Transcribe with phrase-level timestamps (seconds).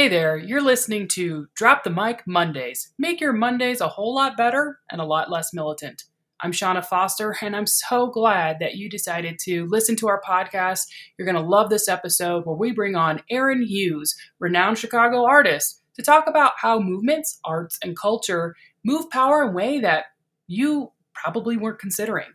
[0.00, 2.94] Hey there, you're listening to Drop the Mic Mondays.
[2.98, 6.04] Make your Mondays a whole lot better and a lot less militant.
[6.40, 10.86] I'm Shauna Foster, and I'm so glad that you decided to listen to our podcast.
[11.18, 15.82] You're going to love this episode where we bring on Aaron Hughes, renowned Chicago artist,
[15.96, 20.06] to talk about how movements, arts, and culture move power in a way that
[20.46, 22.28] you probably weren't considering.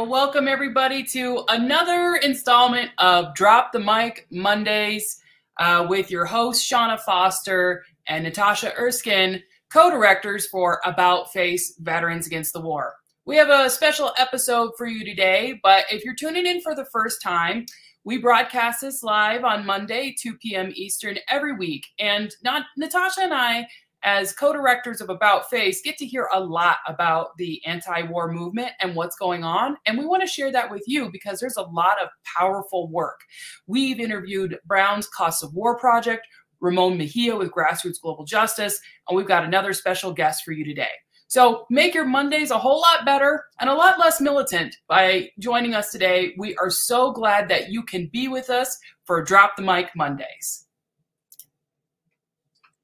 [0.02, 5.22] Well, welcome everybody to another installment of Drop the Mic Mondays
[5.60, 9.40] uh, with your host, Shauna Foster and Natasha Erskine
[9.72, 12.96] co-directors for About Face Veterans Against the War.
[13.26, 16.86] We have a special episode for you today, but if you're tuning in for the
[16.86, 17.64] first time,
[18.02, 20.72] we broadcast this live on Monday, 2 p.m.
[20.74, 21.86] Eastern every week.
[22.00, 23.68] And not Natasha and I,
[24.02, 28.94] as co-directors of About Face, get to hear a lot about the anti-war movement and
[28.94, 29.76] what's going on.
[29.86, 33.20] And we want to share that with you because there's a lot of powerful work.
[33.66, 36.26] We've interviewed Brown's Cost of War Project,
[36.60, 40.90] Ramon Mejia with Grassroots Global Justice, and we've got another special guest for you today.
[41.28, 45.74] So make your Mondays a whole lot better and a lot less militant by joining
[45.74, 46.34] us today.
[46.36, 50.66] We are so glad that you can be with us for Drop the Mic Mondays.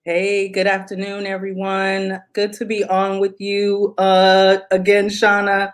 [0.04, 2.20] Hey, good afternoon, everyone.
[2.32, 5.72] Good to be on with you uh, again, Shauna.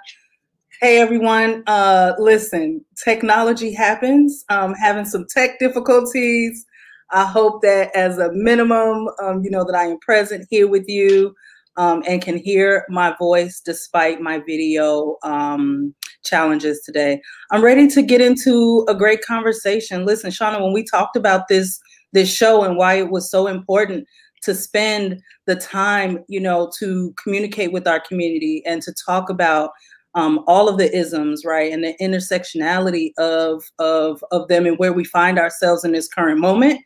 [0.81, 1.63] Hey, everyone.
[1.67, 4.45] Uh, listen, technology happens.
[4.49, 6.65] Um, having some tech difficulties
[7.11, 10.89] I hope that as a minimum, um, you know, that I am present here with
[10.89, 11.33] you
[11.77, 17.21] um, and can hear my voice despite my video um, challenges today.
[17.53, 20.05] I'm ready to get into a great conversation.
[20.05, 21.79] Listen, Shauna, when we talked about this
[22.15, 24.07] this show and why it was so important
[24.43, 29.71] to spend the time, you know, to communicate with our community and to talk about
[30.15, 34.93] um, all of the isms, right, and the intersectionality of of of them and where
[34.93, 36.81] we find ourselves in this current moment.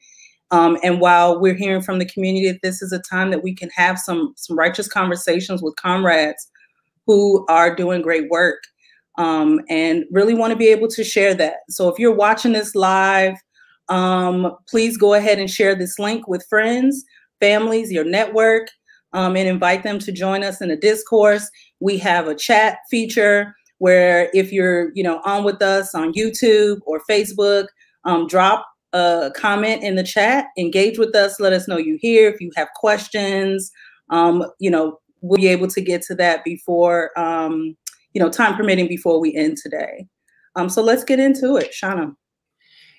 [0.51, 3.69] Um, and while we're hearing from the community this is a time that we can
[3.77, 6.49] have some some righteous conversations with comrades
[7.07, 8.63] who are doing great work
[9.19, 11.57] um, and really want to be able to share that.
[11.69, 13.35] So if you're watching this live,
[13.89, 17.05] um, please go ahead and share this link with friends,
[17.41, 18.69] families, your network,
[19.13, 21.51] um, and invite them to join us in a discourse.
[21.81, 26.79] We have a chat feature where if you're you know on with us on YouTube
[26.87, 27.67] or Facebook,
[28.05, 32.29] um, drop a comment in the chat, engage with us, let us know you're here.
[32.29, 33.71] If you have questions,
[34.11, 37.77] um, you know, we'll be able to get to that before, um,
[38.15, 40.07] you know, time permitting before we end today.
[40.57, 42.15] Um, so let's get into it, Shauna.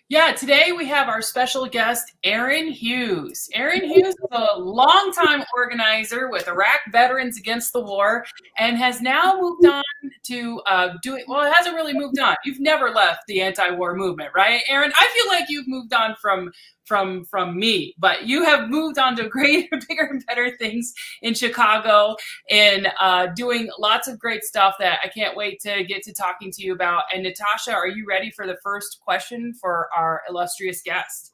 [0.09, 3.47] Yeah, today we have our special guest, Aaron Hughes.
[3.53, 8.25] Aaron Hughes is a longtime organizer with Iraq Veterans Against the War
[8.57, 9.83] and has now moved on
[10.23, 12.35] to uh, doing, well, it hasn't really moved on.
[12.43, 14.91] You've never left the anti war movement, right, Aaron?
[14.95, 16.51] I feel like you've moved on from
[16.89, 21.33] from from me but you have moved on to greater bigger and better things in
[21.33, 22.15] chicago
[22.49, 26.51] and uh, doing lots of great stuff that i can't wait to get to talking
[26.51, 27.03] to you about.
[27.13, 31.31] And natasha are you ready for the first question for our illustrious guest?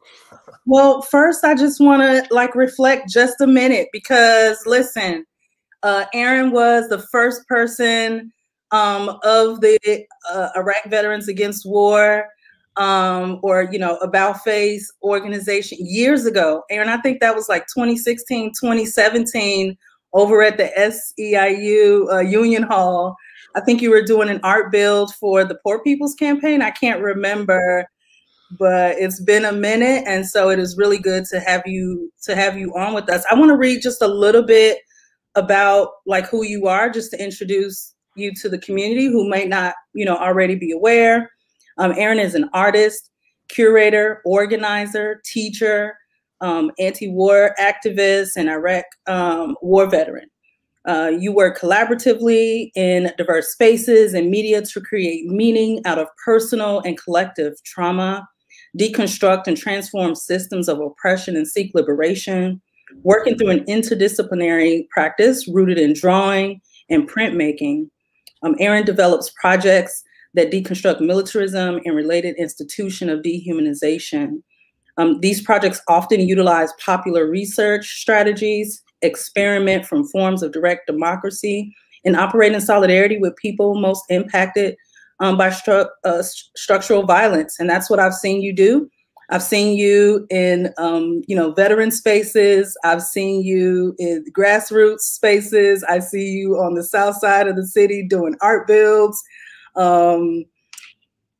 [0.65, 5.25] Well first i just want to like reflect just a minute because listen
[5.83, 8.31] uh, aaron was the first person
[8.71, 9.77] um, of the
[10.29, 12.27] uh, iraq veterans against war
[12.77, 16.63] um, or you know about face organization years ago.
[16.69, 19.77] And i think that was like 2016 2017
[20.13, 23.15] over at the seiu uh, union hall.
[23.55, 26.61] I think you were doing an art build for the poor people's campaign.
[26.61, 27.87] I can't remember
[28.59, 32.35] but it's been a minute and so it is really good to have you to
[32.35, 33.25] have you on with us.
[33.29, 34.79] I want to read just a little bit
[35.35, 39.75] about like who you are just to introduce you to the community who might not
[39.93, 41.29] you know already be aware
[41.77, 43.09] um, Aaron is an artist,
[43.49, 45.97] curator, organizer, teacher,
[46.41, 50.29] um, anti-war activist, and Iraq um, war veteran.
[50.87, 56.79] Uh, you work collaboratively in diverse spaces and media to create meaning out of personal
[56.81, 58.27] and collective trauma,
[58.77, 62.61] deconstruct and transform systems of oppression and seek liberation,
[63.01, 67.89] working through an interdisciplinary practice rooted in drawing and printmaking.
[68.43, 70.03] Um, Aaron develops projects
[70.35, 74.41] that deconstruct militarism and related institution of dehumanization.
[74.97, 81.73] Um, these projects often utilize popular research strategies, experiment from forms of direct democracy,
[82.05, 84.75] and operate in solidarity with people most impacted
[85.19, 87.59] um, by stru- uh, st- structural violence.
[87.59, 88.89] And that's what I've seen you do.
[89.29, 92.77] I've seen you in, um, you know, veteran spaces.
[92.83, 95.83] I've seen you in grassroots spaces.
[95.85, 99.23] I see you on the south side of the city doing art builds.
[99.75, 100.45] Um,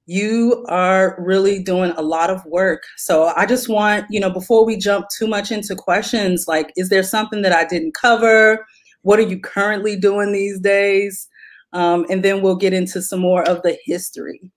[0.07, 2.83] you are really doing a lot of work.
[2.95, 6.89] So I just want, you know, before we jump too much into questions, like, is
[6.89, 8.65] there something that I didn't cover?
[9.01, 11.27] What are you currently doing these days?
[11.73, 14.51] Um, and then we'll get into some more of the history.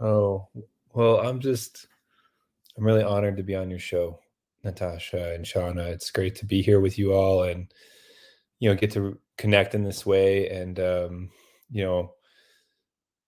[0.00, 0.48] Oh,
[0.92, 1.86] well, I'm just,
[2.76, 4.20] I'm really honored to be on your show,
[4.62, 5.88] Natasha and Shauna.
[5.88, 7.72] It's great to be here with you all and,
[8.60, 10.48] you know, get to connect in this way.
[10.50, 11.30] And, um,
[11.70, 12.12] you know,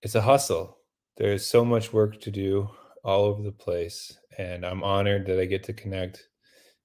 [0.05, 0.77] it's a hustle.
[1.17, 2.69] There's so much work to do
[3.03, 6.27] all over the place and i'm honored that i get to connect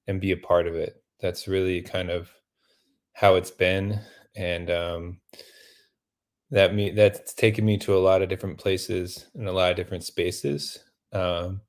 [0.07, 1.03] and be a part of it.
[1.19, 2.31] That's really kind of
[3.13, 3.99] how it's been
[4.35, 5.21] and um,
[6.49, 9.77] that me that's taken me to a lot of different places and a lot of
[9.77, 10.79] different spaces
[11.13, 11.61] um,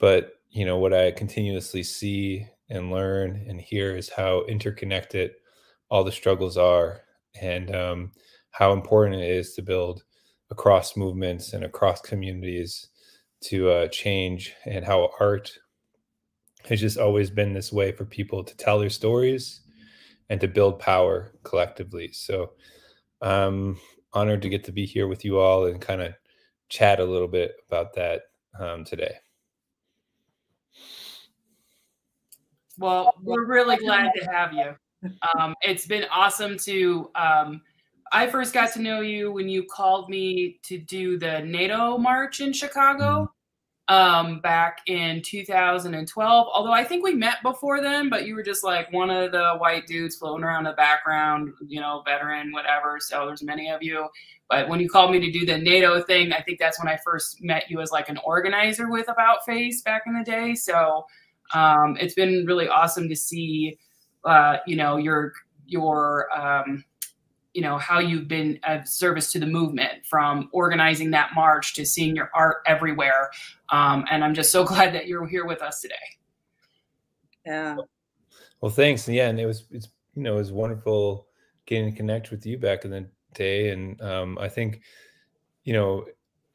[0.00, 5.32] but you know what i continuously see and learn and hear is how interconnected
[5.90, 7.02] all the struggles are
[7.42, 8.12] and um,
[8.52, 10.02] how important it is to build
[10.50, 12.88] across movements and across communities
[13.40, 15.52] to uh, change and how art
[16.68, 19.60] has just always been this way for people to tell their stories
[20.28, 22.10] and to build power collectively.
[22.12, 22.52] So
[23.22, 23.78] I'm
[24.12, 26.14] honored to get to be here with you all and kind of
[26.68, 28.22] chat a little bit about that
[28.58, 29.14] um, today.
[32.76, 34.74] Well, we're really glad to have you.
[35.36, 37.62] Um, it's been awesome to um,
[38.12, 42.40] I first got to know you when you called me to do the NATO march
[42.40, 43.30] in Chicago
[43.88, 43.94] mm-hmm.
[43.94, 46.48] um, back in 2012.
[46.52, 49.54] Although I think we met before then, but you were just like one of the
[49.58, 52.98] white dudes floating around the background, you know, veteran, whatever.
[53.00, 54.08] So there's many of you.
[54.48, 56.98] But when you called me to do the NATO thing, I think that's when I
[57.04, 60.54] first met you as like an organizer with About Face back in the day.
[60.54, 61.04] So
[61.54, 63.78] um, it's been really awesome to see,
[64.24, 65.32] uh, you know, your
[65.66, 66.82] your um,
[67.58, 71.84] you know how you've been of service to the movement from organizing that march to
[71.84, 73.30] seeing your art everywhere.
[73.70, 75.94] Um, and i'm just so glad that you're here with us today.
[77.44, 77.78] Yeah.
[78.60, 79.08] Well thanks.
[79.08, 81.26] Yeah and it was it's you know it was wonderful
[81.66, 83.70] getting to connect with you back in the day.
[83.70, 84.80] And um, i think
[85.64, 86.04] you know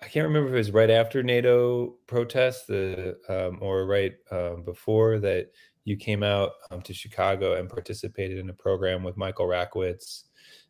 [0.02, 4.64] i can't remember if it was right after nato protests the um, or right um,
[4.64, 5.52] before that
[5.84, 10.24] you came out um, to chicago and participated in a program with michael rakowitz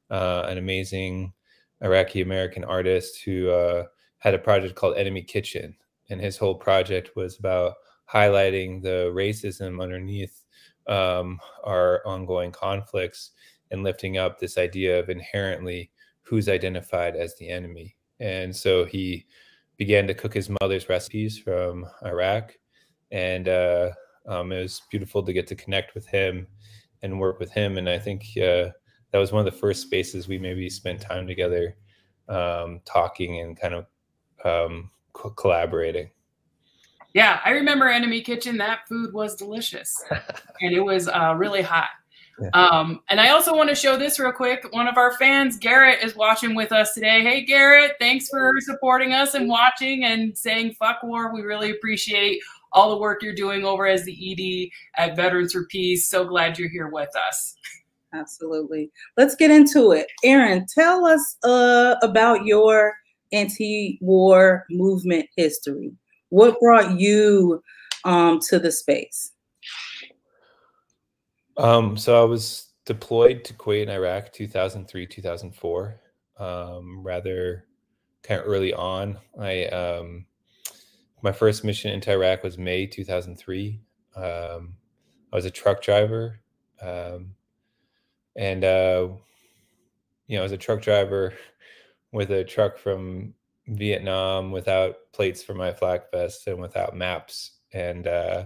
[0.09, 1.33] uh, an amazing
[1.81, 3.83] Iraqi American artist who uh,
[4.19, 5.75] had a project called Enemy Kitchen.
[6.09, 7.75] And his whole project was about
[8.11, 10.43] highlighting the racism underneath
[10.87, 13.31] um, our ongoing conflicts
[13.71, 15.91] and lifting up this idea of inherently
[16.21, 17.95] who's identified as the enemy.
[18.19, 19.25] And so he
[19.77, 22.53] began to cook his mother's recipes from Iraq.
[23.11, 23.91] And uh,
[24.27, 26.47] um, it was beautiful to get to connect with him
[27.01, 27.77] and work with him.
[27.77, 28.69] And I think uh,
[29.13, 31.77] that was one of the first spaces we maybe spent time together
[32.27, 33.85] um, talking and kind of
[34.43, 36.09] um, co- collaborating.
[37.13, 38.57] Yeah, I remember Enemy Kitchen.
[38.57, 39.93] That food was delicious,
[40.61, 41.89] and it was uh, really hot.
[42.41, 42.49] Yeah.
[42.53, 44.65] Um, and I also want to show this real quick.
[44.71, 47.21] One of our fans, Garrett, is watching with us today.
[47.21, 52.41] Hey, Garrett, thanks for supporting us and watching and saying "fuck war." We really appreciate
[52.71, 56.09] all the work you're doing over as the ED at Veterans for Peace.
[56.09, 57.55] So glad you're here with us.
[58.13, 58.91] Absolutely.
[59.17, 60.07] Let's get into it.
[60.23, 62.93] Aaron, tell us uh, about your
[63.31, 65.91] anti-war movement history.
[66.29, 67.61] What brought you
[68.05, 69.31] um, to the space?
[71.57, 75.99] Um, so I was deployed to Kuwait and Iraq 2003, 2004,
[76.39, 77.65] um, rather
[78.23, 79.17] kind of early on.
[79.39, 80.25] I um,
[81.21, 83.79] my first mission into Iraq was May 2003.
[84.15, 84.75] Um,
[85.31, 86.39] I was a truck driver.
[86.81, 87.35] Um,
[88.35, 89.09] and uh,
[90.27, 91.33] you know, as a truck driver
[92.11, 93.33] with a truck from
[93.67, 98.45] Vietnam without plates for my flak vest and without maps, and uh,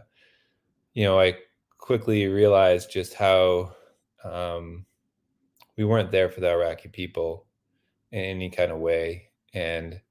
[0.93, 1.37] you know, I
[1.77, 3.73] quickly realized just how
[4.23, 4.85] um,
[5.77, 7.45] we weren't there for the Iraqi people
[8.11, 10.01] in any kind of way, and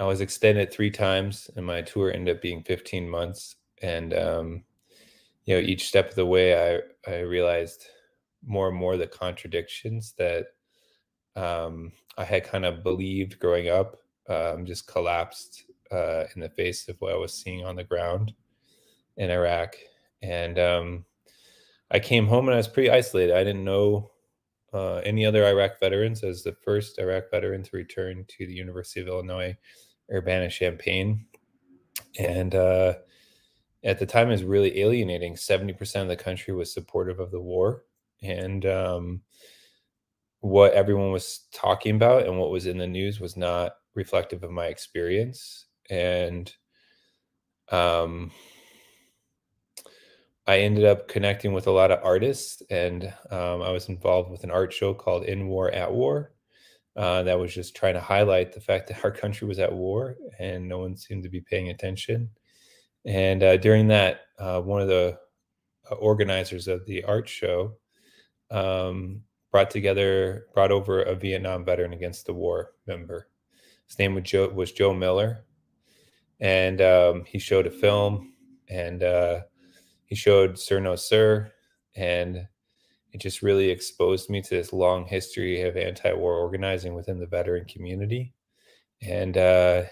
[0.00, 3.56] I was extended three times, and my tour ended up being 15 months.
[3.82, 4.64] And um,
[5.44, 7.86] you know, each step of the way, I I realized
[8.44, 10.46] more and more the contradictions that
[11.36, 13.96] um, I had kind of believed growing up
[14.28, 18.32] um, just collapsed uh, in the face of what I was seeing on the ground.
[19.16, 19.76] in Iraq,
[20.22, 21.04] and um,
[21.90, 23.34] I came home and I was pretty isolated.
[23.34, 24.10] I didn't know
[24.72, 26.22] uh, any other Iraq veterans.
[26.24, 29.56] as the first Iraq veteran to return to the University of Illinois
[30.12, 31.26] Urbana Champaign,
[32.18, 32.94] and uh,
[33.84, 35.36] at the time, it was really alienating.
[35.36, 37.84] Seventy percent of the country was supportive of the war,
[38.22, 39.22] and um,
[40.40, 44.50] what everyone was talking about and what was in the news was not reflective of
[44.50, 46.54] my experience and
[47.70, 48.30] um
[50.46, 54.42] I ended up connecting with a lot of artists, and um, I was involved with
[54.42, 56.32] an art show called In War at War.
[56.96, 60.16] Uh, that was just trying to highlight the fact that our country was at war
[60.40, 62.28] and no one seemed to be paying attention.
[63.04, 65.16] And uh, during that, uh, one of the
[65.88, 67.76] uh, organizers of the art show
[68.50, 73.28] um, brought together, brought over a Vietnam veteran against the war member.
[73.86, 75.44] His name was Joe, was Joe Miller,
[76.38, 78.34] and um, he showed a film,
[78.68, 79.40] and uh,
[80.06, 81.52] he showed Sir No Sir,
[81.96, 82.46] and
[83.12, 87.64] it just really exposed me to this long history of anti-war organizing within the veteran
[87.64, 88.32] community,
[89.02, 89.82] and uh,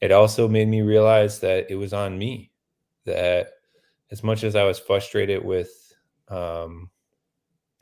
[0.00, 2.50] it also made me realize that it was on me.
[3.04, 3.50] That
[4.10, 5.70] as much as I was frustrated with,
[6.28, 6.90] um,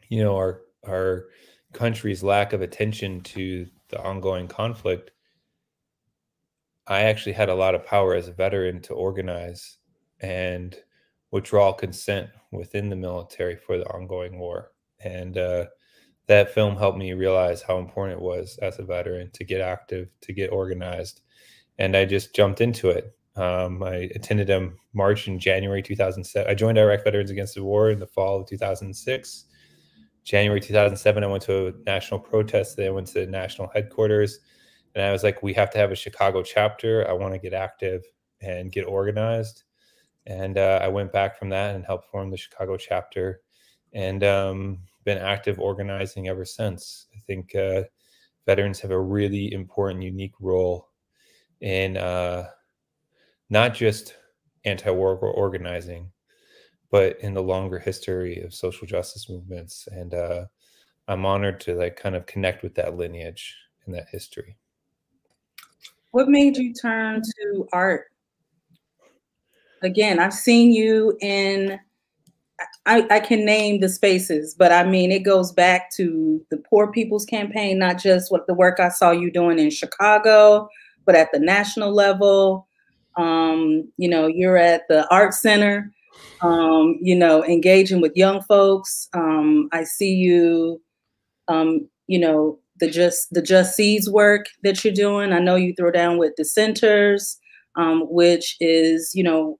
[0.08, 1.26] you know, our our
[1.72, 5.10] country's lack of attention to the ongoing conflict,
[6.86, 9.78] I actually had a lot of power as a veteran to organize
[10.20, 10.76] and
[11.30, 14.72] withdraw consent within the military for the ongoing war.
[15.00, 15.66] And uh,
[16.26, 20.08] that film helped me realize how important it was as a veteran to get active,
[20.22, 21.20] to get organized.
[21.78, 23.12] And I just jumped into it.
[23.36, 26.50] Um, I attended a march in January 2007.
[26.50, 29.44] I joined Iraq Veterans Against the War in the fall of 2006
[30.26, 32.76] January 2007, I went to a national protest.
[32.76, 34.40] Then I went to the national headquarters,
[34.94, 37.08] and I was like, "We have to have a Chicago chapter.
[37.08, 38.04] I want to get active
[38.40, 39.62] and get organized."
[40.26, 43.40] And uh, I went back from that and helped form the Chicago chapter,
[43.92, 47.06] and um, been active organizing ever since.
[47.16, 47.84] I think uh,
[48.46, 50.88] veterans have a really important, unique role
[51.60, 52.48] in uh,
[53.48, 54.16] not just
[54.64, 56.10] anti-war organizing,
[56.90, 59.88] but in the longer history of social justice movements.
[59.90, 60.44] And uh,
[61.08, 64.56] I'm honored to like kind of connect with that lineage and that history.
[66.12, 68.06] What made you turn to art?
[69.82, 71.78] Again, I've seen you in
[72.86, 76.90] I, I, can name the spaces, but I mean, it goes back to the Poor
[76.90, 80.68] People's Campaign, not just what the work I saw you doing in Chicago,
[81.04, 82.66] but at the national level.
[83.18, 85.92] Um, you know, you're at the Art Center
[86.40, 89.08] um, you know, engaging with young folks.
[89.14, 90.80] Um, I see you,
[91.48, 95.32] um, you know, the just the Just Seeds work that you're doing.
[95.32, 97.38] I know you throw down with Dissenters,
[97.76, 99.58] um, which is, you know,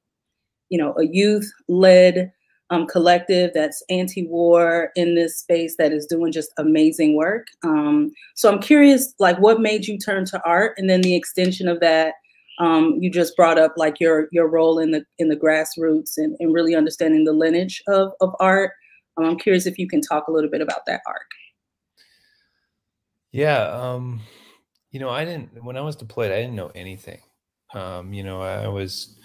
[0.69, 2.33] you know, a youth-led
[2.71, 7.47] um, collective that's anti-war in this space that is doing just amazing work.
[7.65, 11.69] Um, so I'm curious, like, what made you turn to art, and then the extension
[11.69, 12.15] of that
[12.59, 16.37] um, you just brought up like your your role in the in the grassroots and,
[16.41, 18.73] and really understanding the lineage of, of art.
[19.17, 21.31] Um, I'm curious if you can talk a little bit about that arc.
[23.33, 24.21] Yeah, um,
[24.91, 27.21] you know, I didn't when I was deployed, I didn't know anything.
[27.75, 29.19] Um, you know, I was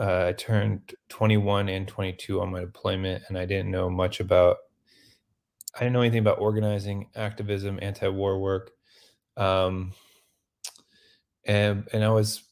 [0.00, 4.56] uh, I turned 21 and 22 on my deployment, and I didn't know much about.
[5.74, 8.72] I didn't know anything about organizing, activism, anti-war work,
[9.36, 9.92] um,
[11.46, 12.42] and and I was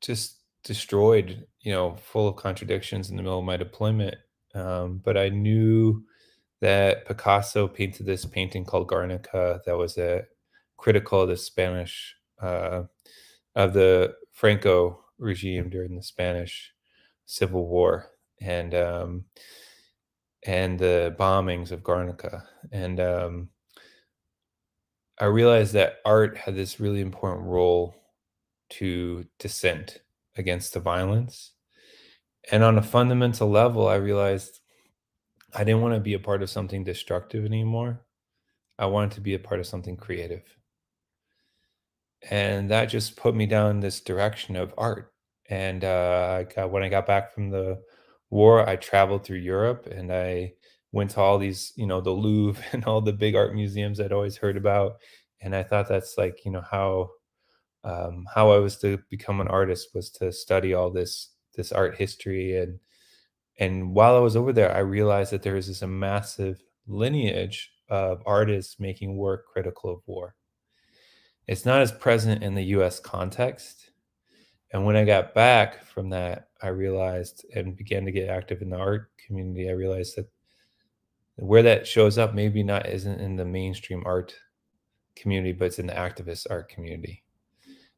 [0.00, 4.16] just destroyed, you know, full of contradictions in the middle of my deployment.
[4.54, 6.04] Um, but I knew
[6.60, 10.24] that Picasso painted this painting called Guernica that was a
[10.76, 12.82] critical of the Spanish uh,
[13.54, 16.72] of the Franco regime during the Spanish
[17.26, 19.24] Civil War and um,
[20.46, 22.44] and the bombings of Guernica.
[22.72, 23.48] And um,
[25.18, 27.94] I realized that art had this really important role
[28.70, 29.98] to dissent
[30.36, 31.52] against the violence.
[32.50, 34.60] And on a fundamental level, I realized
[35.54, 38.00] I didn't want to be a part of something destructive anymore.
[38.78, 40.44] I wanted to be a part of something creative.
[42.30, 45.12] And that just put me down this direction of art.
[45.48, 47.80] And uh, I got, when I got back from the
[48.30, 50.54] war, I traveled through Europe and I
[50.92, 54.12] went to all these, you know, the Louvre and all the big art museums I'd
[54.12, 54.96] always heard about.
[55.40, 57.10] And I thought that's like, you know, how
[57.84, 61.96] um, how I was to become an artist was to study all this this art
[61.96, 62.78] history and
[63.58, 68.22] and while I was over there, I realized that there is this massive lineage of
[68.26, 70.34] artists making work critical of war.
[71.46, 73.00] It's not as present in the U.S.
[73.00, 73.90] context,
[74.72, 78.70] And when I got back from that, I realized and began to get active in
[78.70, 79.68] the art community.
[79.68, 80.30] I realized that
[81.36, 84.34] where that shows up maybe not isn't in the mainstream art
[85.16, 87.24] community, but it's in the activist art community.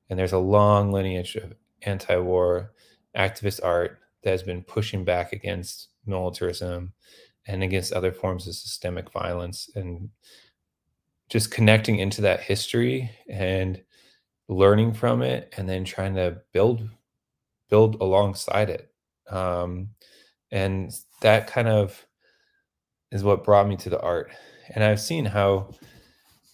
[0.08, 2.72] And there's a long lineage of anti-war
[3.16, 6.92] activist art that has been pushing back against militarism
[7.46, 10.10] and against other forms of systemic violence and
[11.28, 13.82] just connecting into that history and
[14.48, 16.88] learning from it and then trying to build
[17.68, 18.92] build alongside it.
[19.30, 19.88] Um,
[20.50, 20.92] and
[21.22, 22.06] that kind of
[23.10, 24.30] is what brought me to the art.
[24.74, 25.74] And i've seen how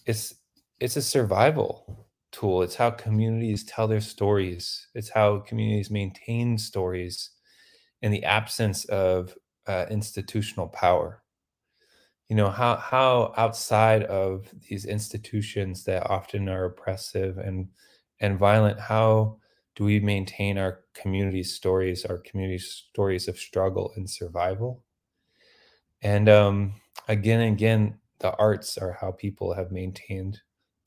[0.05, 0.35] it's
[0.79, 1.98] it's a survival
[2.39, 2.61] tool.
[2.61, 4.87] It's how communities tell their stories.
[4.95, 7.31] It's how communities maintain stories
[8.01, 11.23] in the absence of uh, institutional power.
[12.29, 17.67] You know how how outside of these institutions that often are oppressive and
[18.19, 19.39] and violent how
[19.75, 24.83] do we maintain our community stories our community stories of struggle and survival?
[26.03, 26.73] And um,
[27.07, 30.39] again and again the arts are how people have maintained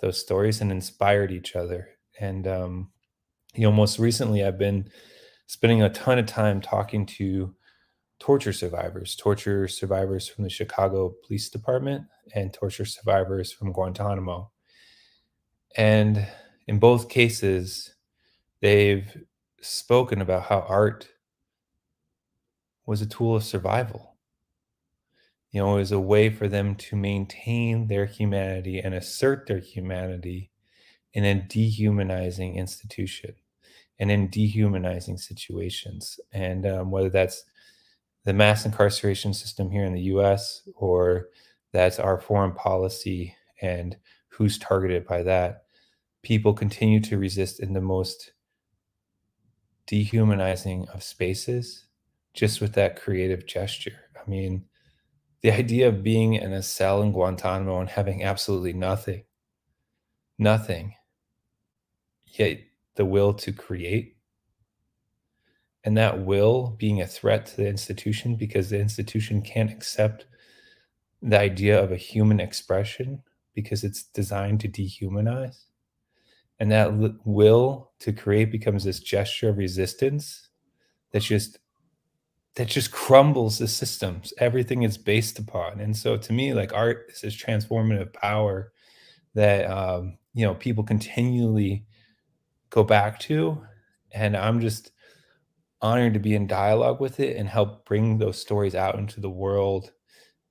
[0.02, 1.88] those stories and inspired each other
[2.20, 2.90] and um,
[3.54, 4.86] you know most recently i've been
[5.46, 7.54] spending a ton of time talking to
[8.22, 12.04] torture survivors, torture survivors from the Chicago Police Department
[12.36, 14.52] and torture survivors from Guantanamo.
[15.76, 16.24] And
[16.68, 17.96] in both cases,
[18.60, 19.12] they've
[19.60, 21.08] spoken about how art
[22.86, 24.11] was a tool of survival.
[25.52, 30.50] You know, was a way for them to maintain their humanity and assert their humanity
[31.12, 33.34] in a dehumanizing institution
[33.98, 36.18] and in dehumanizing situations.
[36.32, 37.44] And um, whether that's
[38.24, 41.28] the mass incarceration system here in the US or
[41.72, 43.96] that's our foreign policy and
[44.28, 45.64] who's targeted by that,
[46.22, 48.32] people continue to resist in the most
[49.86, 51.86] dehumanizing of spaces
[52.34, 53.98] just with that creative gesture.
[54.16, 54.64] I mean,
[55.42, 59.24] the idea of being in a cell in Guantanamo and having absolutely nothing,
[60.38, 60.94] nothing,
[62.26, 62.60] yet
[62.94, 64.16] the will to create.
[65.84, 70.26] And that will being a threat to the institution because the institution can't accept
[71.20, 73.22] the idea of a human expression
[73.54, 75.64] because it's designed to dehumanize.
[76.60, 76.92] And that
[77.24, 80.48] will to create becomes this gesture of resistance
[81.12, 81.58] that's just
[82.54, 87.06] that just crumbles the systems everything is based upon and so to me like art
[87.12, 88.72] is this transformative power
[89.34, 91.84] that um, you know people continually
[92.70, 93.60] go back to
[94.12, 94.92] and i'm just
[95.82, 99.30] honored to be in dialogue with it and help bring those stories out into the
[99.30, 99.90] world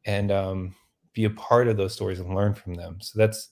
[0.06, 0.76] and um,
[1.14, 3.00] be a part of those stories and learn from them.
[3.02, 3.50] So that's,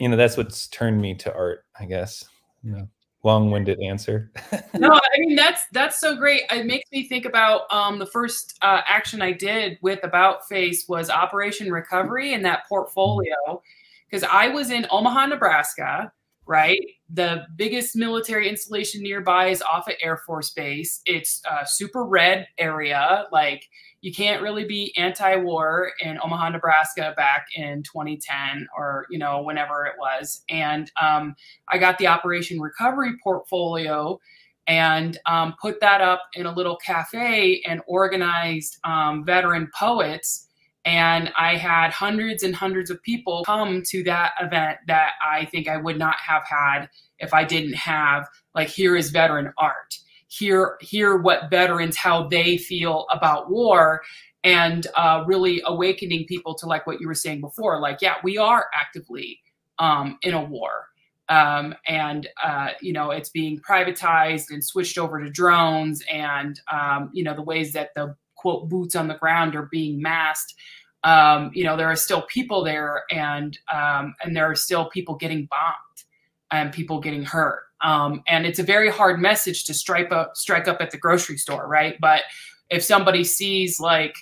[0.00, 2.24] you know, that's what's turned me to art, I guess.
[2.62, 2.88] You know,
[3.22, 4.30] long-winded answer.
[4.74, 6.42] no, I mean that's that's so great.
[6.50, 10.86] It makes me think about um, the first uh, action I did with About Face
[10.88, 13.62] was Operation Recovery in that portfolio
[14.08, 16.12] because I was in Omaha, Nebraska
[16.46, 16.80] right?
[17.10, 21.02] The biggest military installation nearby is Offutt Air Force Base.
[21.04, 23.26] It's a super red area.
[23.32, 23.64] Like
[24.00, 29.86] you can't really be anti-war in Omaha, Nebraska back in 2010 or, you know, whenever
[29.86, 30.42] it was.
[30.48, 31.34] And um,
[31.70, 34.20] I got the Operation Recovery portfolio
[34.66, 40.46] and um, put that up in a little cafe and organized um, veteran poets
[40.86, 45.66] and I had hundreds and hundreds of people come to that event that I think
[45.66, 49.98] I would not have had if I didn't have like here is veteran art.
[50.38, 54.02] Hear hear what veterans how they feel about war
[54.44, 58.38] and uh, really awakening people to like what you were saying before like yeah we
[58.38, 59.40] are actively
[59.78, 60.88] um, in a war.
[61.28, 67.10] Um, and uh, you know it's being privatized and switched over to drones and um,
[67.12, 70.54] you know the ways that the quote boots on the ground are being masked.
[71.02, 75.16] Um, you know there are still people there and um, and there are still people
[75.16, 76.04] getting bombed
[76.52, 80.68] and people getting hurt um, and it's a very hard message to strike up strike
[80.68, 82.22] up at the grocery store right but
[82.70, 84.16] if somebody sees like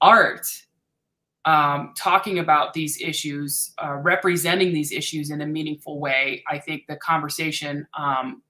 [0.00, 0.46] art
[1.46, 6.82] um, talking about these issues uh, representing these issues in a meaningful way i think
[6.88, 8.42] the conversation um,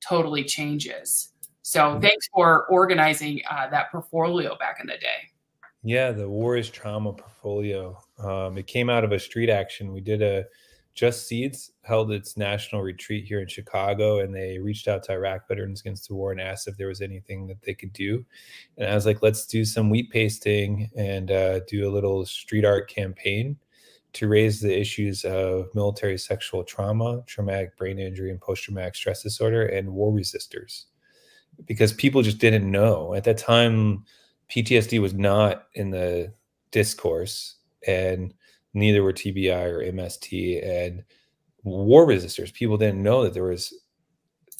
[0.00, 2.00] totally changes so mm-hmm.
[2.00, 5.30] thanks for organizing uh, that portfolio back in the day.
[5.84, 7.98] Yeah, the War is Trauma portfolio.
[8.18, 9.92] Um, it came out of a street action.
[9.92, 10.44] We did a
[10.94, 15.48] Just Seeds held its national retreat here in Chicago, and they reached out to Iraq
[15.48, 18.24] Veterans Against the War and asked if there was anything that they could do.
[18.76, 22.64] And I was like, let's do some wheat pasting and uh, do a little street
[22.64, 23.56] art campaign.
[24.14, 29.22] to raise the issues of military sexual trauma, traumatic brain injury, and post traumatic stress
[29.22, 30.86] disorder, and war resisters.
[31.66, 33.14] Because people just didn't know.
[33.14, 34.04] At that time,
[34.50, 36.32] PTSD was not in the
[36.70, 38.34] discourse, and
[38.74, 40.66] neither were TBI or MST.
[40.66, 41.04] And
[41.62, 43.72] war resisters, people didn't know that there was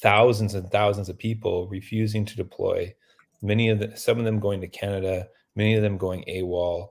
[0.00, 2.94] thousands and thousands of people refusing to deploy,
[3.40, 6.88] many of the, some of them going to Canada, many of them going AWOL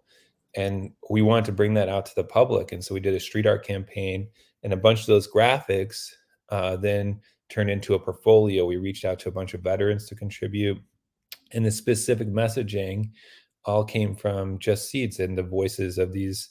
[0.56, 3.20] and we wanted to bring that out to the public and so we did a
[3.20, 4.28] street art campaign
[4.64, 6.10] and a bunch of those graphics
[6.50, 10.16] uh, then turned into a portfolio we reached out to a bunch of veterans to
[10.16, 10.78] contribute
[11.54, 13.10] and the specific messaging
[13.66, 16.50] all came from just seeds and the voices of these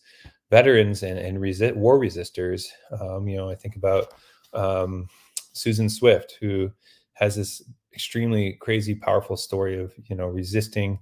[0.51, 1.41] veterans and, and
[1.77, 2.71] war resisters.
[3.01, 4.15] Um, you know i think about
[4.55, 5.09] um,
[5.53, 6.71] suzanne swift who
[7.15, 10.99] has this extremely crazy powerful story of you know resisting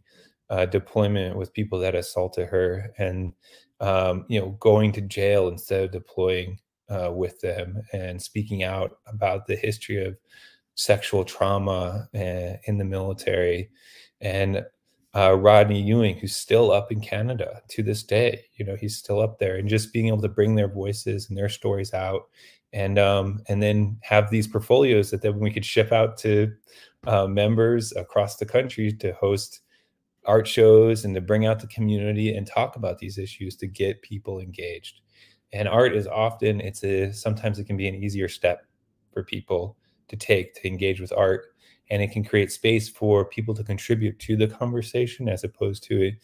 [0.50, 3.32] uh, deployment with people that assaulted her and
[3.80, 6.58] um, you know going to jail instead of deploying
[6.90, 10.16] uh, with them and speaking out about the history of
[10.74, 13.70] sexual trauma uh, in the military.
[14.20, 14.64] And
[15.18, 18.44] uh, Rodney Ewing, who's still up in Canada to this day.
[18.54, 21.36] You know, he's still up there, and just being able to bring their voices and
[21.36, 22.28] their stories out,
[22.72, 26.52] and um, and then have these portfolios that then we could ship out to
[27.08, 29.60] uh, members across the country to host
[30.24, 34.02] art shows and to bring out the community and talk about these issues to get
[34.02, 35.00] people engaged.
[35.52, 38.66] And art is often it's a sometimes it can be an easier step
[39.12, 39.76] for people
[40.08, 41.46] to take to engage with art
[41.90, 46.02] and it can create space for people to contribute to the conversation as opposed to
[46.02, 46.14] it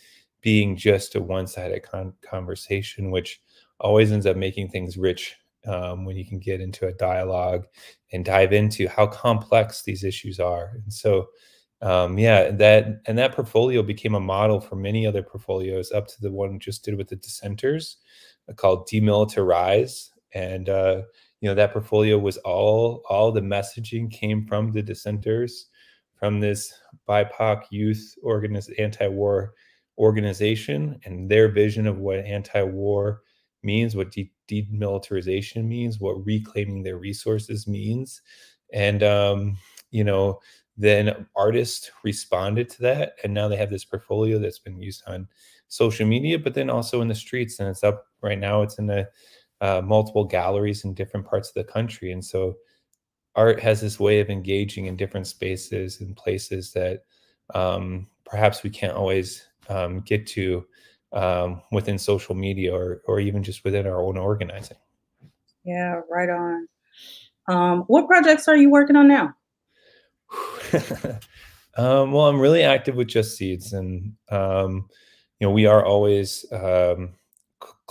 [0.40, 3.40] being just a one-sided con- conversation which
[3.80, 7.64] always ends up making things rich um, when you can get into a dialogue
[8.12, 11.28] and dive into how complex these issues are and so
[11.84, 16.20] um, yeah, that and that portfolio became a model for many other portfolios up to
[16.22, 17.98] the one just did with the dissenters
[18.48, 20.08] uh, called Demilitarize.
[20.32, 21.02] And uh,
[21.44, 25.66] you know, that portfolio was all all the messaging came from the dissenters,
[26.18, 26.72] from this
[27.06, 29.52] BIPOC youth organiz- anti-war
[29.98, 33.20] organization and their vision of what anti-war
[33.62, 38.22] means, what de- demilitarization means, what reclaiming their resources means.
[38.72, 39.58] And um,
[39.90, 40.40] you know,
[40.78, 45.28] then artists responded to that and now they have this portfolio that's been used on
[45.68, 48.86] social media but then also in the streets and it's up right now it's in
[48.86, 49.08] the
[49.64, 52.12] uh, multiple galleries in different parts of the country.
[52.12, 52.54] And so
[53.34, 57.04] art has this way of engaging in different spaces and places that
[57.54, 60.66] um, perhaps we can't always um, get to
[61.14, 64.76] um, within social media or, or even just within our own organizing.
[65.64, 66.68] Yeah right on.
[67.48, 69.34] Um, what projects are you working on now?
[71.76, 74.88] Um, well, I'm really active with Just Seeds, and um,
[75.40, 77.14] you know, we are always um,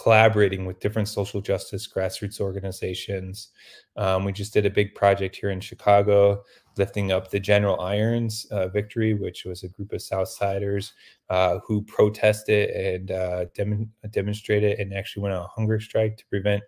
[0.03, 3.51] collaborating with different social justice grassroots organizations.
[3.95, 6.43] Um, we just did a big project here in Chicago,
[6.77, 10.91] lifting up the General Irons uh, victory, which was a group of Southsiders
[11.29, 16.25] uh, who protested and uh, dem- demonstrated and actually went on a hunger strike to
[16.25, 16.61] prevent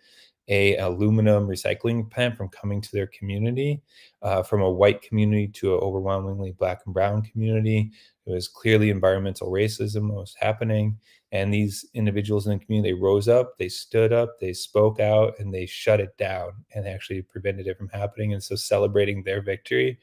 [0.48, 3.82] a aluminum recycling plant from coming to their community
[4.22, 7.92] uh, from a white community to an overwhelmingly black and brown community
[8.28, 10.96] it was clearly environmental racism was happening
[11.36, 15.34] and these individuals in the community they rose up they stood up they spoke out
[15.40, 18.34] and they shut it down and actually prevented it from happening.
[18.34, 20.00] And so celebrating their victory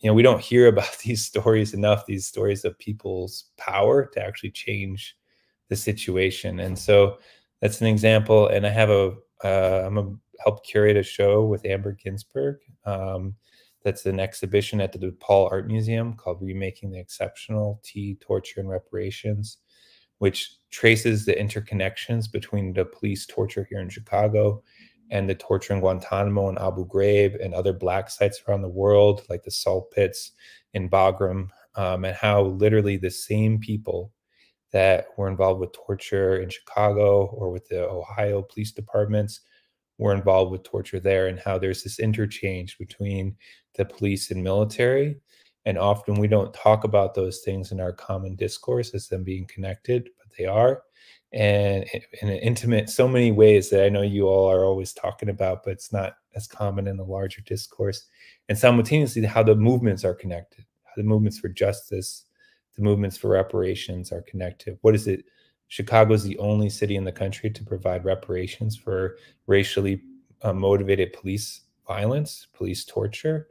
[0.00, 4.24] you know we don't hear about these stories enough these stories of people's power to
[4.24, 5.16] actually change
[5.72, 6.60] the situation.
[6.60, 7.16] And so
[7.62, 8.48] that's an example.
[8.48, 12.58] And i have a uh, I'm a help curate a show with Amber Ginsburg.
[12.84, 13.34] Um,
[13.82, 18.68] that's an exhibition at the DePaul Art Museum called Remaking the Exceptional Tea, Torture, and
[18.68, 19.58] Reparations,
[20.22, 24.62] which traces the interconnections between the police torture here in Chicago
[25.10, 29.26] and the torture in Guantanamo and Abu Ghraib and other black sites around the world,
[29.28, 30.30] like the salt pits
[30.74, 34.12] in Bagram, um, and how literally the same people
[34.70, 39.40] that were involved with torture in Chicago or with the Ohio police departments
[39.98, 43.34] were involved with torture there, and how there's this interchange between
[43.74, 45.16] the police and military.
[45.64, 49.46] And often we don't talk about those things in our common discourse as them being
[49.46, 50.82] connected, but they are.
[51.32, 51.84] And
[52.20, 55.64] in an intimate, so many ways that I know you all are always talking about,
[55.64, 58.06] but it's not as common in the larger discourse.
[58.48, 62.26] And simultaneously, how the movements are connected, how the movements for justice,
[62.76, 64.78] the movements for reparations are connected.
[64.82, 65.24] What is it?
[65.68, 70.02] Chicago is the only city in the country to provide reparations for racially
[70.42, 73.48] uh, motivated police violence, police torture.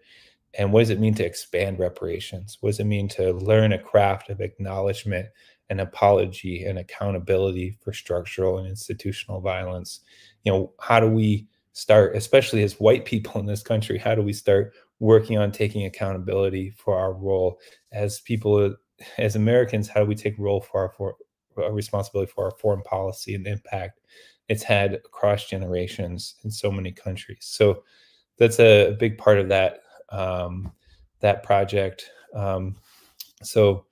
[0.55, 2.57] And what does it mean to expand reparations?
[2.59, 5.27] What does it mean to learn a craft of acknowledgement
[5.71, 10.01] and apology and accountability for structural and institutional violence.
[10.43, 14.21] You know, how do we start, especially as white people in this country, how do
[14.21, 17.57] we start working on taking accountability for our role
[17.93, 18.75] as people,
[19.17, 19.87] as Americans?
[19.87, 21.15] How do we take role for our for
[21.63, 24.01] a responsibility for our foreign policy and the impact
[24.49, 27.45] it's had across generations in so many countries?
[27.49, 27.85] So
[28.37, 29.81] that's a big part of that
[30.12, 30.71] um,
[31.19, 32.10] that project.
[32.34, 32.76] Um,
[33.43, 33.86] so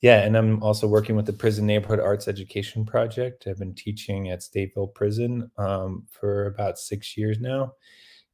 [0.00, 3.46] yeah, and I'm also working with the Prison Neighborhood Arts Education Project.
[3.46, 7.74] I've been teaching at Stateville Prison um, for about six years now.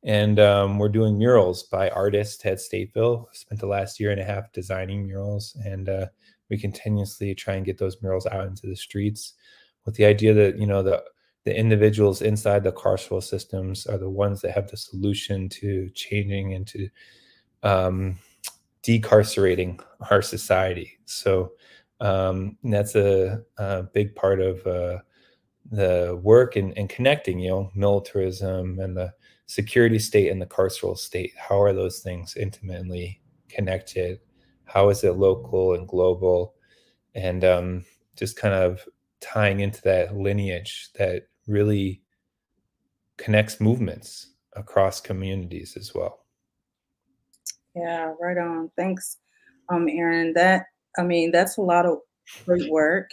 [0.04, 3.26] And um, we're doing murals by artists at Stateville.
[3.32, 6.06] Spent the last year and a half designing murals, and uh,
[6.48, 9.32] we continuously try and get those murals out into the streets
[9.84, 11.02] with the idea that, you know, the
[11.42, 16.54] the individuals inside the carceral systems are the ones that have the solution to changing
[16.54, 16.88] and to
[17.62, 18.18] um,
[18.82, 20.98] decarcerating our society.
[21.04, 21.52] So
[22.00, 24.98] um, that's a, a, big part of uh,
[25.70, 29.12] the work and, and, connecting, you know, militarism and the
[29.46, 31.32] security state and the carceral state.
[31.36, 34.20] How are those things intimately connected?
[34.64, 36.54] How is it local and global?
[37.14, 37.84] And um,
[38.16, 38.86] just kind of
[39.20, 42.02] tying into that lineage that really
[43.16, 46.25] connects movements across communities as well.
[47.76, 48.70] Yeah, right on.
[48.76, 49.18] Thanks,
[49.68, 50.32] um, Aaron.
[50.32, 50.64] That
[50.98, 51.98] I mean, that's a lot of
[52.46, 53.10] great work.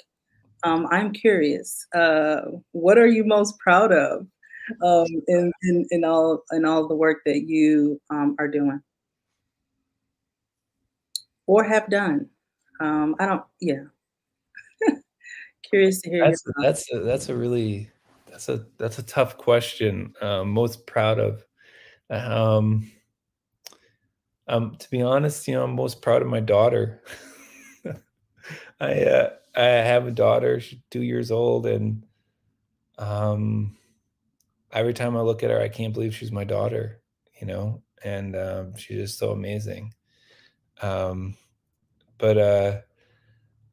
[0.63, 4.25] Um, I'm curious, uh, what are you most proud of
[4.81, 8.81] um, in, in, in all in all the work that you um, are doing
[11.45, 12.29] or have done?
[12.79, 13.43] Um, I don't.
[13.59, 13.83] Yeah,
[15.69, 16.25] curious to hear.
[16.25, 17.89] That's that's a, that's a really
[18.29, 20.13] that's a that's a tough question.
[20.21, 21.43] Uh, most proud of.
[22.09, 22.89] Um,
[24.47, 27.01] um, to be honest, you know, I'm most proud of my daughter.
[28.79, 30.59] I uh, I have a daughter.
[30.59, 32.03] She's two years old, and
[32.97, 33.77] um,
[34.71, 37.01] every time I look at her, I can't believe she's my daughter.
[37.39, 39.93] You know, and um, she's just so amazing.
[40.81, 41.35] Um,
[42.17, 42.81] but uh,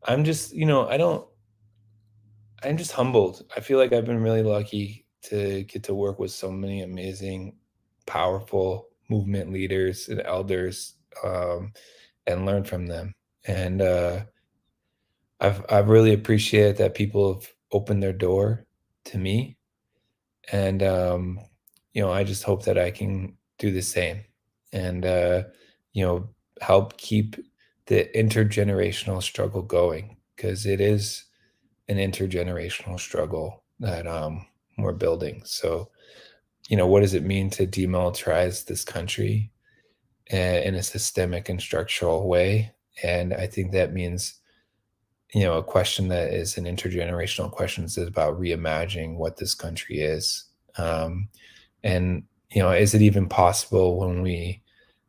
[0.05, 1.27] I'm just, you know, I don't.
[2.63, 3.45] I'm just humbled.
[3.57, 7.57] I feel like I've been really lucky to get to work with so many amazing,
[8.07, 10.95] powerful movement leaders and elders
[11.25, 11.73] um,
[12.27, 13.13] and learn from them.
[13.47, 14.21] And uh,
[15.41, 18.67] I've I've really appreciated that people have opened their door
[19.07, 19.57] to me,
[20.53, 21.41] and um,
[21.95, 24.25] you know I just hope that I can do the same,
[24.73, 25.45] and uh,
[25.93, 26.29] you know
[26.61, 27.37] help keep
[27.87, 31.25] the intergenerational struggle going because it is
[31.89, 34.47] an intergenerational struggle that um,
[34.79, 35.43] we're building.
[35.45, 35.91] So
[36.69, 39.51] you know, what does it mean to demilitarize this country
[40.27, 42.73] in a systemic and structural way?
[43.03, 44.35] And I think that means,
[45.35, 50.01] you know, a question that is an intergenerational question is about reimagining what this country
[50.01, 50.45] is.
[50.77, 51.29] Um,
[51.83, 54.63] and, you know, is it even possible when we,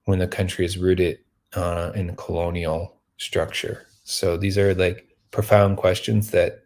[0.06, 1.20] when the country is rooted
[1.54, 3.88] uh, in colonial structure?
[4.04, 6.64] So these are like profound questions that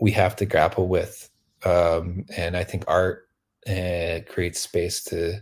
[0.00, 1.30] we have to grapple with.
[1.64, 3.23] Um, and I think art
[3.66, 5.40] and creates space to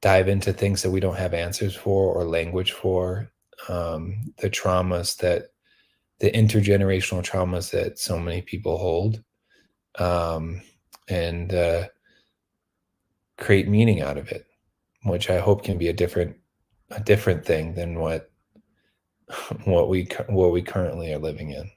[0.00, 3.32] dive into things that we don't have answers for or language for
[3.68, 5.46] um, the traumas that
[6.20, 9.22] the intergenerational traumas that so many people hold
[9.98, 10.60] um,
[11.08, 11.84] and uh,
[13.38, 14.46] create meaning out of it
[15.04, 16.36] which i hope can be a different
[16.90, 18.30] a different thing than what
[19.64, 21.70] what we what we currently are living in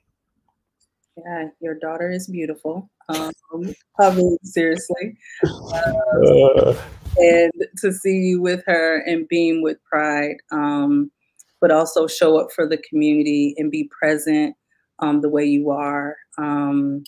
[1.26, 3.32] yeah your daughter is beautiful um,
[4.00, 5.18] I mean, seriously.
[5.44, 6.74] Uh,
[7.18, 11.12] and to see you with her and beam with pride, um,
[11.62, 14.56] but also show up for the community and be present
[15.00, 17.04] um, the way you are um,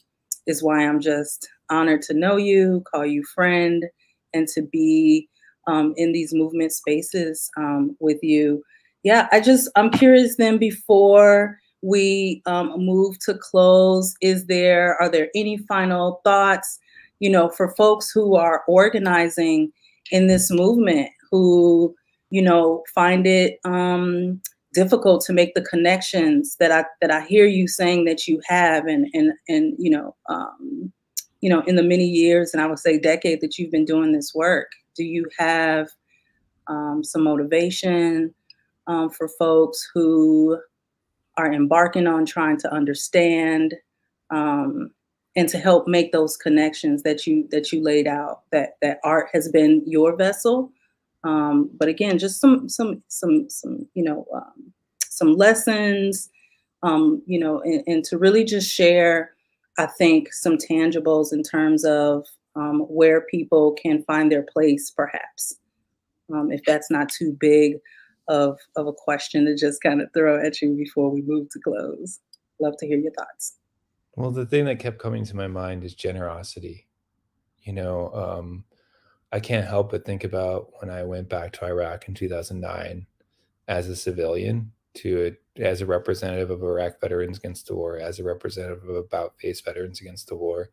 [0.48, 3.86] is why I'm just honored to know you, call you friend,
[4.34, 5.28] and to be
[5.68, 8.64] um, in these movement spaces um, with you.
[9.04, 15.10] Yeah, I just, I'm curious then before we um, move to close, is there, are
[15.10, 16.80] there any final thoughts,
[17.20, 19.72] you know, for folks who are organizing
[20.12, 21.96] in this movement, who,
[22.30, 24.42] you know, find it um,
[24.74, 28.86] difficult to make the connections that I, that I hear you saying that you have
[28.86, 30.92] and, and, and, you know, um,
[31.42, 34.12] you know, in the many years, and I would say decade that you've been doing
[34.12, 35.88] this work, do you have
[36.68, 38.34] um, some motivation
[38.88, 40.60] um, for folks who
[41.40, 43.76] are embarking on trying to understand
[44.30, 44.92] um,
[45.36, 49.30] and to help make those connections that you that you laid out that that art
[49.34, 50.72] has been your vessel.
[51.24, 54.74] Um, but again just some some some some you know um,
[55.10, 56.30] some lessons
[56.84, 59.32] um, you know, and, and, to really just share,
[59.78, 62.26] I think, some tangibles in terms of
[62.56, 65.56] um, where people can find their place, perhaps,
[66.34, 67.80] um, if that's not too big
[68.30, 71.60] of, of a question to just kind of throw at you before we move to
[71.60, 72.20] close.
[72.62, 73.58] Love to hear your thoughts.
[74.16, 76.88] Well, the thing that kept coming to my mind is generosity.
[77.62, 78.64] You know, um,
[79.32, 83.06] I can't help but think about when I went back to Iraq in 2009
[83.68, 88.20] as a civilian to a, as a representative of Iraq Veterans Against the War, as
[88.20, 90.70] a representative of About Face Veterans Against the War,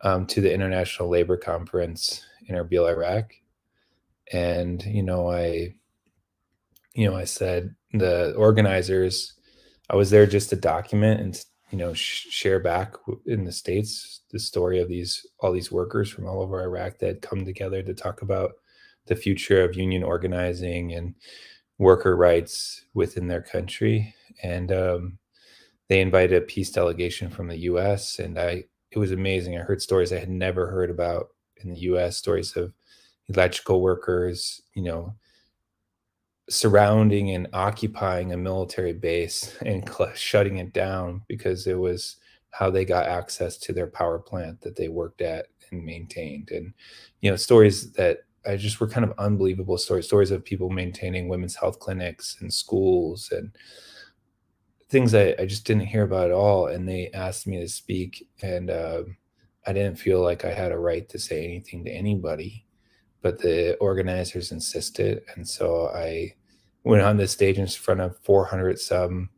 [0.00, 3.34] um, to the International Labor Conference in Erbil, Iraq,
[4.32, 5.74] and you know, I,
[6.94, 9.34] you know, I said the organizers,
[9.90, 12.94] I was there just to document and you know sh- share back
[13.26, 17.22] in the states the story of these all these workers from all over Iraq that
[17.22, 18.52] come together to talk about
[19.06, 21.14] the future of union organizing and
[21.78, 24.14] worker rights within their country.
[24.42, 25.18] And um,
[25.88, 29.56] they invited a peace delegation from the us and i it was amazing.
[29.58, 32.72] I heard stories i had never heard about in the us stories of
[33.28, 35.14] electrical workers you know
[36.48, 42.16] surrounding and occupying a military base and shutting it down because it was
[42.50, 46.50] how they got access to their power plant that they worked at and maintained.
[46.50, 46.72] And
[47.20, 51.28] you know stories that I just were kind of unbelievable stories stories of people maintaining
[51.28, 53.54] women's health clinics and schools and
[54.88, 56.68] things I, I just didn't hear about at all.
[56.68, 59.02] And they asked me to speak and uh,
[59.66, 62.64] i didn't feel like i had a right to say anything to anybody
[63.20, 65.22] but the organizers insisted.
[65.34, 66.34] And so i
[66.88, 69.28] went on the stage in front of 400 some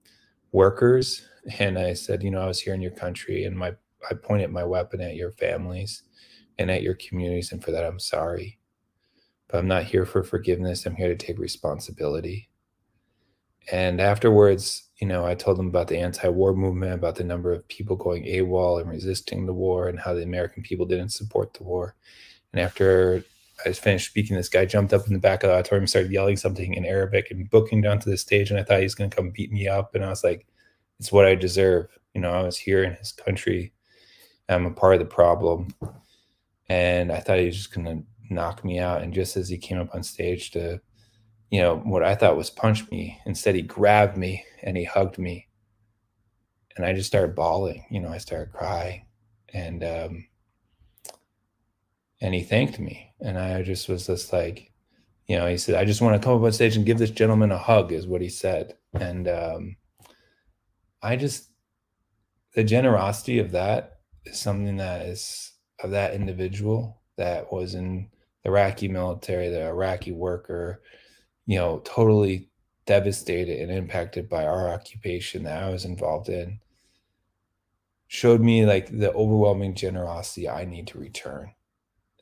[0.53, 1.27] workers
[1.59, 3.75] and I said, you know, I was here in your country and my
[4.09, 6.05] I pointed my weapon at your families
[6.59, 8.61] and at your communities and for that I'm sorry.
[9.49, 10.87] But I'm not here for forgiveness.
[10.87, 12.49] I'm here to take responsibility.
[13.73, 17.67] And afterwards, you know, I told them about the anti-war movement, about the number of
[17.67, 21.65] people going AWOL and resisting the war and how the American people didn't support the
[21.65, 21.97] war.
[22.53, 23.25] And after
[23.65, 26.37] I finished speaking, this guy jumped up in the back of the auditorium, started yelling
[26.37, 28.51] something in Arabic and booking down to the stage.
[28.51, 29.95] And I thought he was going to come beat me up.
[29.95, 30.47] And I was like,
[30.99, 31.89] it's what I deserve.
[32.15, 33.73] You know, I was here in his country.
[34.49, 35.75] I'm a part of the problem.
[36.69, 39.03] And I thought he was just going to knock me out.
[39.03, 40.81] And just as he came up on stage to,
[41.51, 45.19] you know, what I thought was punch me, instead he grabbed me and he hugged
[45.19, 45.49] me.
[46.77, 47.85] And I just started bawling.
[47.91, 49.07] You know, I started crying.
[49.53, 50.27] And, um,
[52.21, 53.10] and he thanked me.
[53.23, 54.73] And I just was just like,
[55.27, 57.11] you know, he said, I just want to come up on stage and give this
[57.11, 58.77] gentleman a hug, is what he said.
[58.95, 59.77] And um,
[61.03, 61.51] I just,
[62.55, 65.53] the generosity of that is something that is
[65.83, 68.09] of that individual that was in
[68.43, 70.83] the Iraqi military, the Iraqi worker,
[71.47, 72.51] you know, totally
[72.87, 76.59] devastated and impacted by our occupation that I was involved in,
[78.09, 81.53] showed me like the overwhelming generosity I need to return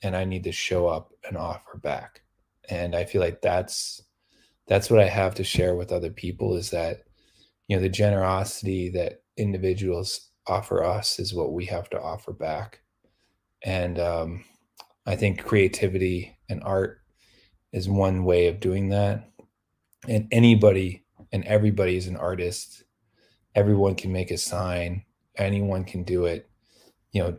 [0.02, 2.22] and I need to show up and offer back.
[2.68, 4.02] And I feel like that's
[4.66, 7.04] that's what I have to share with other people is that
[7.68, 12.80] you know the generosity that individuals offer us is what we have to offer back.
[13.64, 14.44] And um,
[15.06, 17.00] I think creativity and art
[17.72, 19.30] is one way of doing that.
[20.08, 22.84] And anybody and everybody is an artist.
[23.54, 25.04] Everyone can make a sign.
[25.36, 26.48] Anyone can do it.
[27.12, 27.36] You know,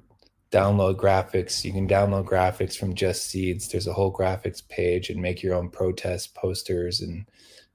[0.52, 1.64] download graphics.
[1.64, 3.70] You can download graphics from Justseeds.
[3.70, 7.26] There's a whole graphics page and make your own protest posters and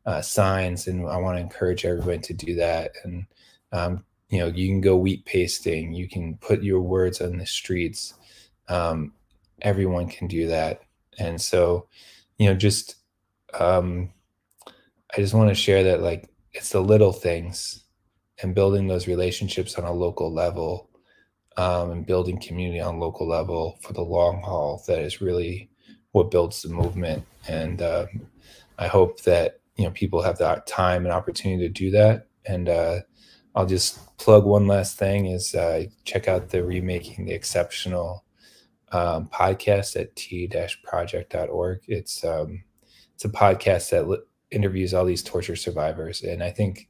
[0.07, 0.87] uh, signs.
[0.87, 2.93] And I want to encourage everyone to do that.
[3.05, 3.27] And,
[3.73, 5.95] um, you know, you can go wheat pasting.
[5.95, 8.15] You can put your words on the streets.
[8.69, 9.13] Um,
[9.63, 10.83] everyone can do that.
[11.19, 11.89] And so,
[12.39, 12.97] you know, just,
[13.59, 14.13] um,
[14.67, 17.85] I just want to share that like it's the little things
[18.43, 20.91] and building those relationships on a local level
[21.57, 25.71] um, and building community on local level for the long haul that is really
[26.13, 27.25] what builds the movement.
[27.49, 28.07] And uh,
[28.79, 32.27] i hope that you know people have that time and opportunity to do that.
[32.47, 33.01] And uh,
[33.55, 38.25] i'll just plug one last thing is uh, check out the remaking the exceptional
[38.93, 42.63] um, podcast at t-project.org it's um,
[43.15, 44.19] it's a podcast that li-
[44.51, 46.23] interviews all these torture survivors.
[46.23, 46.89] And i think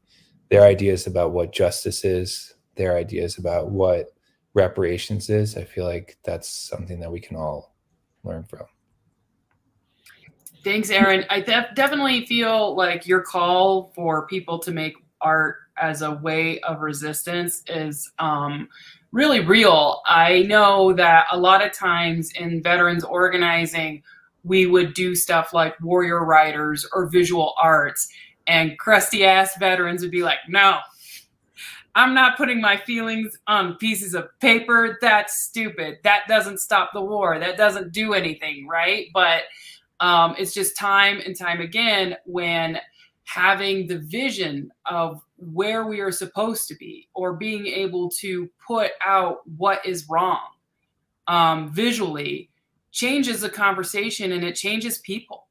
[0.50, 4.13] their ideas about what justice is their ideas about what
[4.54, 7.74] reparations is, I feel like that's something that we can all
[8.22, 8.66] learn from.
[10.62, 11.26] Thanks, Aaron.
[11.28, 16.60] I def- definitely feel like your call for people to make art as a way
[16.60, 18.68] of resistance is um,
[19.12, 20.00] really real.
[20.06, 24.02] I know that a lot of times in veterans organizing,
[24.42, 28.08] we would do stuff like warrior writers or visual arts,
[28.46, 30.78] and crusty ass veterans would be like, no,
[31.94, 34.98] I'm not putting my feelings on pieces of paper.
[35.00, 35.98] That's stupid.
[36.02, 37.38] That doesn't stop the war.
[37.38, 39.08] That doesn't do anything, right?
[39.14, 39.42] But
[40.00, 42.78] um, it's just time and time again when
[43.24, 48.90] having the vision of where we are supposed to be or being able to put
[49.04, 50.48] out what is wrong
[51.28, 52.50] um, visually
[52.92, 55.46] changes the conversation and it changes people.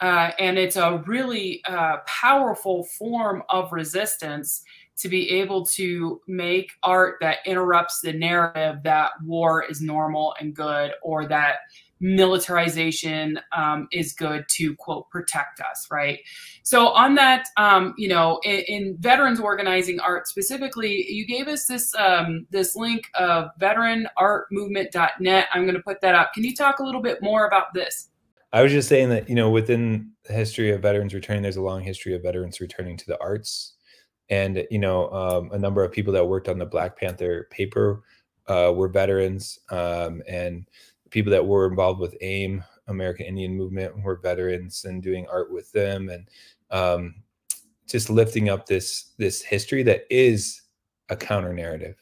[0.00, 4.62] Uh, and it's a really uh, powerful form of resistance
[4.98, 10.54] to be able to make art that interrupts the narrative that war is normal and
[10.54, 11.58] good or that
[12.00, 16.20] militarization um, is good to quote protect us right?
[16.62, 21.66] So on that um, you know in, in, veterans organizing art specifically you gave us
[21.66, 26.32] this um, this link of veteranartmovement.net i'm going to put that up.
[26.34, 28.08] Can you talk a little bit more about this?
[28.52, 31.62] I was just saying that you know within the history of veterans returning there's a
[31.62, 33.74] long history of veterans returning to the arts
[34.30, 38.02] and you know um, a number of people that worked on the black panther paper
[38.48, 40.66] uh, were veterans um, and
[41.10, 45.70] people that were involved with AIM, American Indian Movement, were veterans and doing art with
[45.72, 46.28] them, and
[46.70, 47.14] um,
[47.88, 50.62] just lifting up this this history that is
[51.08, 51.96] a counter narrative.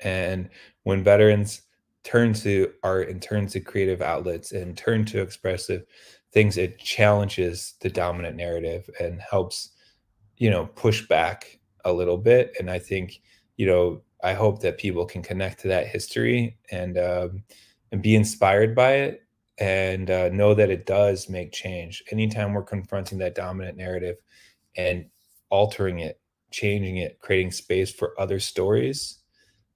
[0.00, 0.50] And
[0.84, 1.62] when veterans
[2.04, 5.84] turn to art and turn to creative outlets and turn to expressive
[6.32, 9.70] things, it challenges the dominant narrative and helps,
[10.36, 11.55] you know, push back
[11.86, 12.54] a little bit.
[12.58, 13.22] And I think,
[13.56, 17.44] you know, I hope that people can connect to that history and um,
[17.92, 19.22] and be inspired by it
[19.58, 22.02] and uh, know that it does make change.
[22.10, 24.16] Anytime we're confronting that dominant narrative
[24.76, 25.06] and
[25.48, 26.20] altering it,
[26.50, 29.18] changing it, creating space for other stories,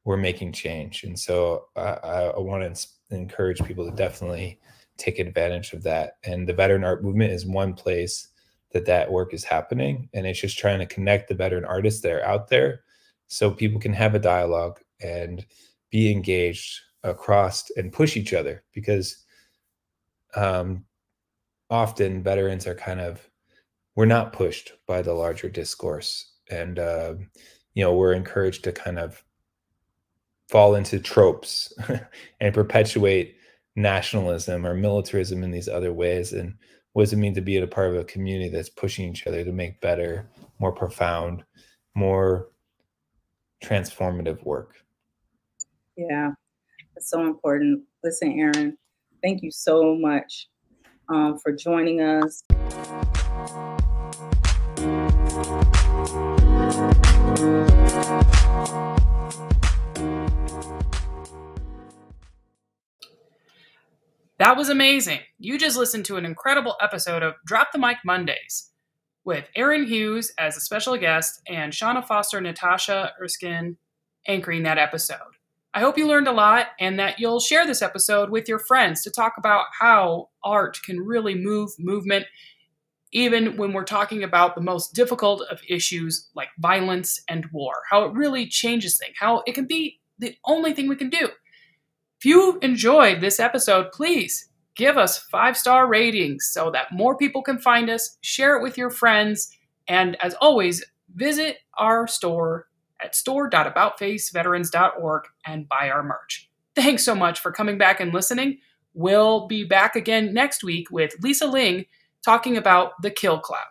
[0.04, 1.04] we're making change.
[1.04, 4.58] And so I, I want to encourage people to definitely
[4.96, 6.14] take advantage of that.
[6.24, 8.28] And the veteran art movement is one place
[8.72, 10.08] that that work is happening.
[10.14, 12.82] And it's just trying to connect the veteran artists that are out there
[13.26, 15.44] so people can have a dialogue and
[15.90, 19.24] be engaged across and push each other because
[20.34, 20.84] um,
[21.70, 23.28] often veterans are kind of
[23.96, 27.14] we're not pushed by the larger discourse and uh,
[27.74, 29.24] you know we're encouraged to kind of
[30.48, 31.72] fall into tropes
[32.40, 33.36] and perpetuate
[33.76, 36.54] nationalism or militarism in these other ways and
[36.92, 39.44] what does it mean to be a part of a community that's pushing each other
[39.44, 40.28] to make better
[40.58, 41.44] more profound
[41.94, 42.48] more
[43.62, 44.76] transformative work
[45.96, 46.30] yeah
[47.00, 47.82] it's so important.
[48.04, 48.76] Listen, Aaron,
[49.22, 50.48] thank you so much
[51.08, 52.42] um, for joining us.
[64.40, 65.20] That was amazing.
[65.38, 68.70] You just listened to an incredible episode of Drop the Mic Mondays
[69.22, 73.76] with Aaron Hughes as a special guest and Shauna Foster, Natasha Erskine
[74.26, 75.18] anchoring that episode.
[75.74, 79.02] I hope you learned a lot and that you'll share this episode with your friends
[79.02, 82.24] to talk about how art can really move movement,
[83.12, 88.04] even when we're talking about the most difficult of issues like violence and war, how
[88.04, 91.28] it really changes things, how it can be the only thing we can do.
[92.20, 97.42] If you enjoyed this episode, please give us five star ratings so that more people
[97.42, 99.50] can find us, share it with your friends,
[99.88, 102.68] and as always, visit our store
[103.02, 106.50] at store.aboutfaceveterans.org and buy our merch.
[106.76, 108.58] Thanks so much for coming back and listening.
[108.92, 111.86] We'll be back again next week with Lisa Ling
[112.22, 113.64] talking about the kill cloud.